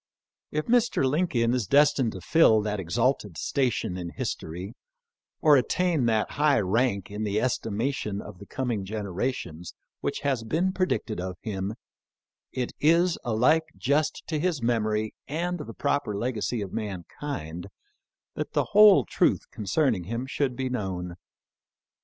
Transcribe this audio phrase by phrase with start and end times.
[0.49, 1.05] If Mr.
[1.07, 4.73] Lincoln is destined to fill that exalted station in history
[5.41, 10.73] or attain that high rank in the estimation of the coming generations which has been
[10.73, 11.75] predicted of him,
[12.51, 17.67] it is alike just to his mem ory and the proper legacy of mankind
[18.33, 21.13] that the whole truth concerning him should be known.